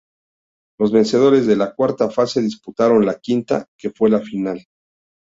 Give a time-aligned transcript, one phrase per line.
[0.79, 4.65] Los vencedores de la Cuarta fase disputaron la Quinta, que fue la final.